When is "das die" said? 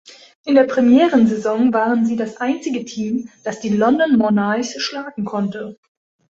3.43-3.69